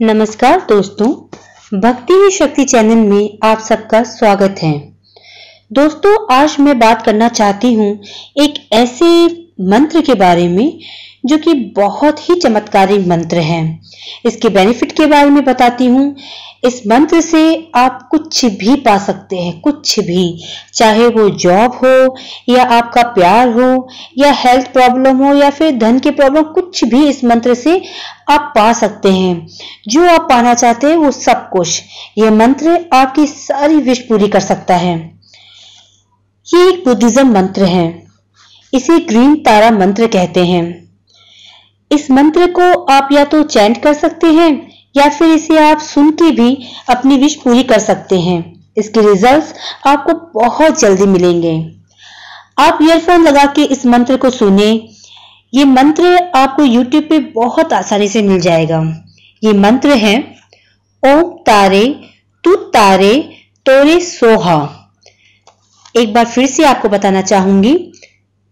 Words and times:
नमस्कार 0.00 0.60
दोस्तों, 0.60 1.08
भक्ति 1.80 2.14
ही 2.14 2.30
शक्ति 2.30 2.64
चैनल 2.64 2.96
में 2.98 3.38
आप 3.44 3.58
सबका 3.58 4.02
स्वागत 4.02 4.54
है। 4.62 4.72
दोस्तों, 5.72 6.14
आज 6.32 6.56
मैं 6.60 6.78
बात 6.78 7.02
करना 7.02 7.28
चाहती 7.28 7.72
हूँ 7.74 7.92
एक 8.36 8.54
ऐसे 8.72 9.26
मंत्र 9.64 10.00
के 10.00 10.14
बारे 10.14 10.48
में 10.48 10.78
जो 11.26 11.38
कि 11.38 11.54
बहुत 11.76 12.28
ही 12.28 12.34
चमत्कारी 12.34 12.98
मंत्र 12.98 13.40
है। 13.40 13.62
इसके 14.26 14.48
बेनिफिट 14.48 14.92
के 14.92 15.06
बारे 15.06 15.30
में 15.30 15.44
बताती 15.44 15.86
हूँ। 15.86 16.14
इस 16.64 16.82
मंत्र 16.86 17.20
से 17.20 17.70
आप 17.74 18.08
कुछ 18.10 18.44
भी 18.44 18.76
पा 18.76 18.98
सकते 18.98 19.36
हैं, 19.36 19.60
कुछ 19.60 20.00
भी। 20.00 20.44
चाहे 20.74 21.08
वो 21.08 21.30
जॉब 21.30 21.74
हो, 21.74 22.16
या 22.48 22.62
आपका 22.62 23.02
प्यार 23.02 23.48
हो, 23.48 23.88
या 24.18 24.32
हेल्थ 24.32 24.72
प्रॉब्लम 24.72 25.16
हो, 25.16 25.34
या 25.34 25.50
फिर 25.50 25.78
धन 25.78 25.98
की 25.98 26.10
प्रॉब्लम 26.10 26.42
कुछ 26.42 26.84
भी 26.84 27.08
इस 27.08 27.24
मंत्र 27.24 27.54
से 27.54 27.82
आप 28.30 28.52
पा 28.56 28.72
सकते 28.72 29.12
हैं। 29.12 29.48
जो 29.88 30.08
आप 30.08 30.20
पाना 30.20 30.54
चाहते 30.54 30.86
हैं, 30.86 30.96
वो 30.96 31.10
सब 31.10 31.50
कुछ। 31.50 31.82
ये 32.18 32.30
मंत्र 32.30 32.88
आपकी 32.92 33.26
सारी 33.26 33.74
विश 33.74 33.98
पूरी 33.98 34.28
कर 34.28 34.40
सकता 34.40 34.76
है। 34.76 35.20
ये 36.54 36.68
एक 36.68 36.84
बुद्धिज्म 36.84 37.32
मंत्र 37.32 37.64
है। 37.64 38.06
इसे 38.74 38.98
ग्रीन 38.98 39.34
तारा 39.34 39.70
मंत्र 39.70 40.06
कहते 40.06 40.44
हैं। 40.44 40.94
इस 41.92 42.10
मंत्र 42.10 42.46
को 42.46 42.84
आप 42.84 43.08
या 43.12 43.24
तो 43.24 43.42
चैंट 43.42 43.82
कर 43.82 43.94
सकते 43.94 44.26
हैं 44.26 44.73
या 44.96 45.08
फिर 45.08 45.28
इसे 45.28 45.58
आप 45.58 45.78
सुन 45.78 46.10
के 46.10 46.30
भी 46.30 46.66
अपनी 46.88 47.16
विश 47.16 47.34
पूरी 47.34 47.62
कर 47.62 47.78
सकते 47.78 48.20
हैं। 48.20 48.64
इसके 48.76 49.00
रिजल्ट्स 49.00 49.54
आपको 49.86 50.40
बहुत 50.40 50.80
जल्दी 50.80 51.06
मिलेंगे। 51.06 51.72
आप 52.58 52.78
ईयरफोन 52.82 53.22
लगा 53.22 53.44
के 53.44 53.62
इस 53.62 53.86
मंत्र 53.86 54.16
को 54.16 54.30
सुने। 54.30 54.88
ये 55.54 55.64
मंत्र 55.64 56.32
आपको 56.34 56.62
YouTube 56.62 57.02
पे 57.02 57.18
बहुत 57.18 57.72
आसानी 57.72 58.08
से 58.08 58.22
मिल 58.22 58.40
जाएगा। 58.40 59.04
ये 59.44 59.52
मंत्र 59.52 59.90
है, 59.90 60.36
ओम 61.06 61.22
तारे, 61.22 62.00
तू 62.44 62.56
तारे, 62.56 63.38
तोरे 63.66 64.00
सोहा। 64.00 64.90
एक 65.96 66.14
बार 66.14 66.24
फिर 66.24 66.46
से 66.46 66.64
आपको 66.64 66.88
बताना 66.88 67.22
चाहूँगी। 67.22 67.74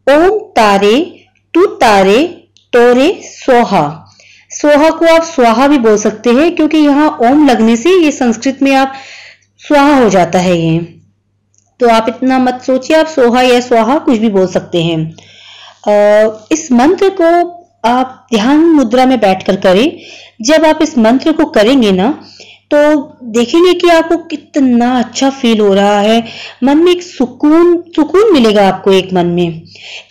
ओम 0.06 0.38
तारे, 0.38 1.25
तू 1.55 1.66
तारे, 1.66 2.25
तोरे 2.72 3.20
सोहा। 3.25 4.11
सोहा 4.53 4.91
को 4.91 5.06
आप 5.14 5.22
स्वाहा 5.25 5.67
भी 5.69 5.78
बोल 5.78 5.97
सकते 5.98 6.31
हैं, 6.31 6.55
क्योंकि 6.56 6.78
यहाँ 6.78 7.08
ओम 7.22 7.47
लगने 7.48 7.77
से 7.77 7.91
ये 7.95 8.11
संस्कृत 8.12 8.59
में 8.62 8.75
आप 8.75 8.92
स्वाहा 9.61 9.97
हो 9.97 10.09
जाता 10.11 10.39
है 10.39 10.59
ये। 10.59 10.78
तो 11.81 11.89
आप 11.91 12.06
इतना 12.09 12.39
मत 12.39 12.61
सोचिए, 12.62 12.97
आप 12.97 13.06
सोहा 13.06 13.42
या 13.42 13.61
स्वाहा 13.61 13.98
कुछ 14.00 14.19
भी 14.19 14.28
बोल 14.31 14.47
सकते 14.48 14.83
हैं। 14.83 16.47
इस 16.53 16.70
मंत्र 16.72 17.09
को 17.20 17.31
आप 17.84 18.27
ध्यान 18.34 18.59
मुद्रा 18.67 19.06
में 19.06 19.19
बैठकर 19.20 19.56
करें। 19.61 19.98
जब 20.42 20.64
आप 20.64 20.78
इस 20.83 20.97
मंत्र 20.98 21.33
को 21.33 21.44
करेंगे 21.50 21.92
ना 21.92 22.11
तो 22.70 22.78
देखेंगे 23.33 23.72
कि 23.75 23.89
आपको 23.91 24.16
कितना 24.27 24.92
अच्छा 24.98 25.28
फील 25.31 25.61
हो 25.61 25.72
रहा 25.75 25.98
है। 26.00 26.22
मन 26.64 26.78
में 26.78 26.91
एक 26.92 27.03
सुकून 27.03 27.77
सुकून 27.97 28.33
मिलेगा 28.33 28.66
आपको 28.69 28.92
एक 28.92 29.12
मन 29.12 29.27
में। 29.28 29.62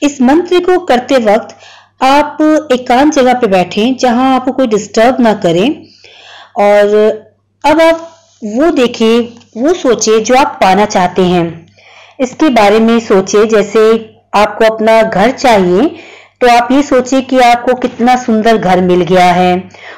इस 0.04 0.22
मंत्र 0.22 0.60
को 0.60 0.78
करते 0.82 1.18
वक्त 1.26 1.56
आप 2.02 2.38
एकांत 2.72 3.14
जगह 3.14 3.34
पे 3.34 3.48
बैठें 3.48 3.96
जहाँ 3.98 4.34
आपको 4.36 4.52
कोई 4.52 4.68
डिस्टर्ब 4.68 5.20
ना 5.22 5.34
करे 5.44 5.68
और 6.60 6.96
अब 7.64 7.82
आप 7.82 8.08
वो 8.46 8.70
देखें, 8.72 9.28
वो 9.58 9.74
सोचे 9.74 10.20
जो 10.20 10.36
आप 10.36 10.58
पाना 10.62 10.86
चाहते 10.86 11.22
हैं। 11.24 11.44
इसके 12.20 12.50
बारे 12.52 12.80
में 12.80 13.00
सोचे, 13.00 13.46
जैसे 13.48 13.84
आपको 14.36 14.66
अपना 14.66 15.02
घर 15.02 15.32
चाहिए 15.32 15.90
तो 16.42 16.48
आप 16.50 16.72
ये 16.72 16.82
सोचिए 16.84 17.22
कि 17.22 17.40
आपको 17.42 17.74
कितना 17.80 18.16
सुंदर 18.18 18.58
घर 18.58 18.82
मिल 18.82 19.02
गया 19.04 19.32
है। 19.34 19.56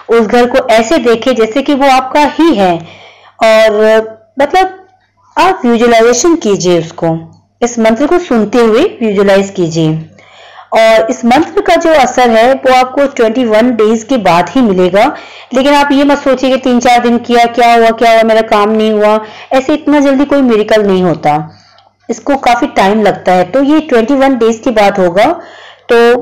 उस 0.09 0.21
घर 0.21 0.49
को 0.49 0.67
ऐसे 0.69 0.97
देखे 0.99 1.33
जैसे 1.33 1.61
कि 1.61 1.73
वो 1.73 1.89
आपका 1.89 2.23
ही 2.39 2.53
है 2.55 2.73
और 3.43 3.81
मतलब 4.41 4.79
आप 5.37 5.61
विजुअलाइजेशन 5.65 6.35
कीजिए 6.37 6.79
उसको। 6.79 7.17
इस 7.61 7.77
मंत्र 7.79 8.07
को 8.07 8.19
सुनते 8.19 8.57
हुए 8.59 8.83
विजुअलाइज 9.01 9.49
कीजिए। 9.49 9.93
और 10.73 11.07
इस 11.09 11.25
मंत्र 11.25 11.61
का 11.61 11.75
जो 11.75 11.93
असर 11.93 12.29
है, 12.29 12.53
वो 12.53 12.73
आपको 12.73 13.01
21 13.01 13.71
डेज़ 13.71 14.05
के 14.05 14.17
बाद 14.17 14.49
ही 14.49 14.61
मिलेगा। 14.61 15.15
लेकिन 15.53 15.73
आप 15.73 15.91
ये 15.91 16.03
मत 16.03 16.17
सोचिए 16.17 16.49
कि 16.49 16.57
तीन 16.57 16.79
चार 16.79 16.99
दिन 16.99 17.17
किया, 17.17 17.45
क्या 17.45 17.73
हुआ 17.73 17.89
क्या 17.89 18.13
हुआ, 18.13 18.23
मेरा 18.23 18.41
काम 18.41 18.69
नहीं 18.69 18.91
हुआ। 18.91 19.25
ऐसे 19.53 19.73
इतना 19.73 19.99
जल्दी 19.99 20.25
कोई 20.25 20.41
मेरिकल 20.41 20.83
नहीं 20.83 21.03
होता। 21.03 21.59
इसको 22.09 22.35
काफ़ी 22.35 22.67
टाइम 22.67 23.01
लगता 23.01 23.31
है। 23.31 23.43
तो 23.43 23.63
ये 23.63 23.79
21 23.79 24.35
डेज़ 24.35 24.61
के 24.61 24.71
बाद 24.71 24.99
होगा। 24.99 25.25
तो 25.89 26.19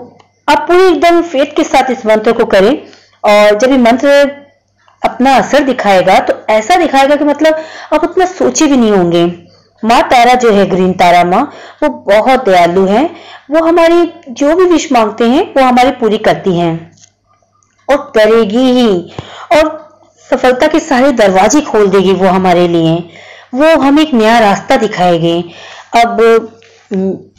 आप 0.49 0.65
पूरी 0.67 0.87
एकदम 0.87 1.21
फेथ 1.21 1.45
के 1.45 1.63
साथ 1.63 1.91
इस 1.91 2.05
मंत्र 2.05 2.31
को 2.31 2.45
करें। 2.45 2.77
और 3.23 3.57
जब 3.57 3.71
ये 3.71 3.77
मंत्र 3.77 4.09
अपना 5.05 5.35
असर 5.35 5.59
दिखाएगा 5.59 6.19
तो 6.19 6.33
ऐसा 6.49 6.75
दिखाएगा 6.75 7.15
कि 7.15 7.23
मतलब 7.23 7.59
आप 7.93 8.03
उतना 8.03 8.25
सोचे 8.25 8.65
भी 8.65 8.77
नहीं 8.77 8.91
होंगे। 8.91 9.40
माँ 9.85 10.01
तारा 10.03 10.33
जो 10.33 10.51
है, 10.51 10.65
ग्रीन 10.65 10.93
तारा 10.93 11.23
माँ, 11.23 11.53
वो 11.83 11.89
बहुत 11.89 12.45
दयालु 12.45 12.85
है। 12.85 13.09
वो 13.51 13.63
हमारी 13.63 14.13
जो 14.29 14.55
भी 14.55 14.65
विश 14.65 14.91
मांगते 14.91 15.23
हैं, 15.23 15.53
वो 15.57 15.63
हमारी 15.63 15.91
पूरी 15.91 16.17
करती 16.17 16.57
हैं। 16.59 16.91
और 17.89 17.97
करेगी 17.97 18.71
ही। 18.71 19.11
और 19.51 19.91
सफलता 20.29 20.67
के 20.67 20.79
सारे 20.79 21.11
दरवाजे 21.11 21.61
खोल 21.61 21.87
देगी 21.87 22.13
वो 22.13 22.27
हमारे 22.27 22.67
लिए। 22.67 23.09
वो 23.53 23.79
हमें 23.81 24.03
एक 24.03 24.13
नया 24.13 24.39
रास्ता 24.39 24.77
दिखाएगी। 24.77 25.51
अब, 25.95 26.47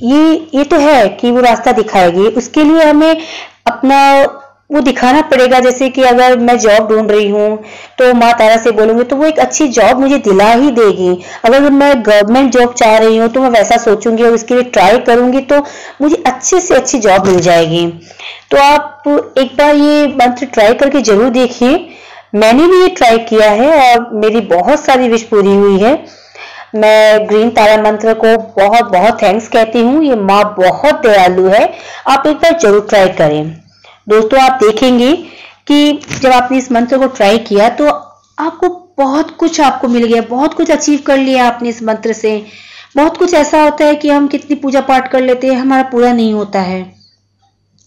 ये 0.02 0.50
ये 0.54 0.64
तो 0.64 0.76
है 0.76 1.08
कि 1.08 1.30
वो 1.30 1.40
रास्ता 1.40 1.72
दिखाएगी। 1.72 2.20
उसके 2.20 2.64
लिए 2.64 2.84
हमें 2.84 3.16
अपना 3.66 4.24
वो 4.72 4.80
दिखाना 4.82 5.20
पड़ेगा, 5.22 5.58
जैसे 5.60 5.88
कि 5.88 6.02
अगर 6.04 6.36
मैं 6.38 6.58
जॉब 6.58 6.88
ढूंढ 6.88 7.10
रही 7.10 7.28
हूँ 7.28 7.56
तो 7.98 8.12
माँ 8.14 8.32
तारा 8.34 8.56
से 8.58 8.70
बोलूँगी 8.72 9.04
तो 9.04 9.16
वो 9.16 9.26
एक 9.26 9.38
अच्छी 9.40 9.66
जॉब 9.70 10.00
मुझे 10.00 10.18
दिला 10.20 10.50
ही 10.52 10.70
देगी। 10.72 11.10
अगर 11.44 11.70
मैं 11.72 11.92
गवर्नमेंट 12.02 12.52
जॉब 12.52 12.72
चाह 12.74 12.96
रही 12.98 13.16
हूँ 13.16 13.28
तो 13.28 13.40
मैं 13.40 13.50
वैसा 13.50 13.76
सोचूँगी 13.78 14.22
और 14.22 14.32
उसके 14.34 14.54
लिए 14.54 14.62
ट्राई 14.70 14.98
करूँगी 15.06 15.40
तो 15.42 15.58
मुझे 16.02 16.22
अच्छे 16.26 16.60
से 16.60 16.74
अच्छी 16.74 16.98
जॉब 17.00 17.26
मिल 17.26 17.40
जाएगी। 17.40 17.86
तो 18.50 18.58
आप 18.58 19.04
एक 19.38 19.54
बार 19.58 19.74
ये 19.76 20.06
मंत्र 20.16 20.46
ट्राई 20.48 20.74
करके 20.74 21.00
ज़रूर 21.02 21.28
देखिए। 21.32 21.88
मैंने 22.34 22.66
भी 22.66 22.80
ये 22.80 22.88
ट्राई 22.90 23.18
किया 23.20 23.50
है 23.52 23.70
और 23.78 24.10
मेरी 24.16 24.40
बहुत 24.48 24.80
सारी 24.80 25.08
विश 25.08 25.22
पूरी 25.30 25.54
हुई 25.54 25.78
है। 25.78 25.94
मैं 26.74 27.28
ग्रीन 27.28 27.50
तारा 27.50 27.76
मंत्र 27.82 28.12
को 28.16 28.36
बहुत 28.54 28.84
बहुत 28.92 29.22
थैंक्स 29.22 29.48
कहती 29.48 29.80
हूँ। 29.80 30.02
ये 30.04 30.14
माँ 30.18 30.42
बहुत 30.58 31.02
दयालु 31.02 31.46
है। 31.48 31.68
आप 32.08 32.26
एक 32.26 32.36
बार 32.36 32.58
ज़रूर 32.58 32.86
ट्राई 32.90 33.08
करें। 33.18 33.61
दोस्तों, 34.06 34.40
आप 34.40 34.58
देखेंगे 34.62 35.12
कि 35.66 35.92
जब 36.12 36.30
आपने 36.32 36.58
इस 36.58 36.70
मंत्र 36.72 36.98
को 36.98 37.06
ट्राई 37.08 37.38
किया 37.40 37.68
तो 37.70 37.88
आपको 37.88 38.68
बहुत 38.98 39.30
कुछ 39.36 39.60
आपको 39.60 39.88
मिल 39.88 40.04
गया, 40.04 40.22
बहुत 40.22 40.54
कुछ 40.54 40.70
अचीव 40.70 41.00
कर 41.06 41.18
लिया 41.18 41.46
आपने 41.46 41.68
इस 41.68 41.82
मंत्र 41.82 42.12
से। 42.12 42.42
बहुत 42.96 43.16
कुछ 43.16 43.34
ऐसा 43.34 43.62
होता 43.62 43.84
है 43.84 43.94
कि 43.94 44.08
हम 44.08 44.26
कितनी 44.28 44.56
पूजा 44.56 44.80
पाठ 44.82 45.10
कर 45.12 45.20
लेते 45.20 45.46
हैं, 45.46 45.56
हमारा 45.56 45.82
पूरा 45.82 46.12
नहीं 46.12 46.32
होता 46.34 46.60
है। 46.60 46.82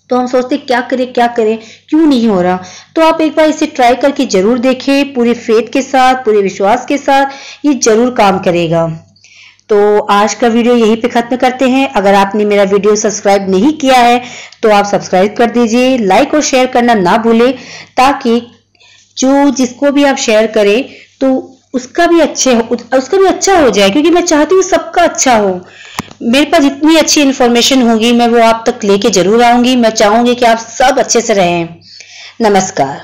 तो 0.09 0.15
हम 0.15 0.27
सोचते, 0.27 0.57
क्या 0.57 0.81
करें 0.81 1.11
क्या 1.13 1.27
करें, 1.29 1.57
क्यों 1.89 1.99
नहीं 2.01 2.27
हो 2.27 2.41
रहा? 2.41 2.59
तो 2.95 3.01
आप 3.01 3.21
एक 3.21 3.35
बार 3.35 3.49
इसे 3.49 3.65
ट्राई 3.67 3.95
करके 3.95 4.25
ज़रूर 4.27 4.59
देखें, 4.59 5.13
पूरे 5.13 5.33
फेथ 5.35 5.71
के 5.73 5.81
साथ, 5.81 6.23
पूरे 6.25 6.41
विश्वास 6.41 6.85
के 6.85 6.97
साथ, 6.97 7.31
ये 7.65 7.73
ज़रूर 7.75 8.13
काम 8.15 8.39
करेगा। 8.39 8.85
तो 9.69 9.97
आज 10.11 10.33
का 10.33 10.47
वीडियो 10.47 10.75
यहीं 10.75 10.95
पे 10.97 11.07
खत्म 11.07 11.35
करते 11.37 11.69
हैं। 11.69 11.87
अगर 11.91 12.13
आपने 12.15 12.45
मेरा 12.45 12.63
वीडियो 12.65 12.95
सब्सक्राइब 12.95 13.49
नहीं 13.49 13.71
किया 13.77 13.97
है 13.97 14.21
तो 14.63 14.69
आप 14.71 14.85
सब्सक्राइब 14.85 15.35
कर 15.37 15.51
दीजिए 15.51 15.97
लाइक 15.99 16.33
और 16.33 16.41
शेयर 16.43 16.67
करना 16.67 16.93
ना 16.95 17.17
भूलें, 17.17 17.51
ताकि 17.97 18.39
जो 19.17 19.49
जिसको 19.51 19.91
भी 19.91 20.03
आप 20.03 20.17
शेयर 20.17 20.47
करें 20.51 20.83
तो 21.21 21.31
उसका 21.73 22.05
भी 22.07 22.19
अच्छे 22.21 22.55
उसका 22.55 23.17
भी 23.17 23.25
अच्छा 23.27 23.57
हो 23.59 23.69
जाए, 23.69 23.89
क्योंकि 23.89 24.09
मैं 24.09 24.21
चाहती 24.23 24.55
हूँ 24.55 24.63
सबका 24.63 25.03
अच्छा 25.03 25.35
हो। 25.37 25.59
मेरे 26.23 26.45
पास 26.45 26.61
जितनी 26.61 26.95
अच्छी 26.97 27.21
इन्फॉर्मेशन 27.21 27.81
होगी, 27.81 28.11
मैं 28.11 28.27
वो 28.27 28.39
आप 28.41 28.63
तक 28.67 28.83
लेके 28.83 29.09
ज़रूर 29.11 29.43
आऊँगी। 29.43 29.75
मैं 29.77 29.89
चाहूँगी 29.91 30.35
कि 30.35 30.45
आप 30.45 30.57
सब 30.59 30.99
अच्छे 30.99 31.21
से 31.21 31.33
रहें। 31.33 31.67
नमस्कार। 32.41 33.01